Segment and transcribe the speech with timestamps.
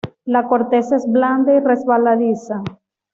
[0.25, 2.63] La corteza es blanda y resbaladiza.